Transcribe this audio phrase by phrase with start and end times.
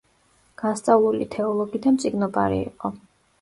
[0.61, 2.93] განსწავლული თეოლოგი და მწიგნობარი იყო.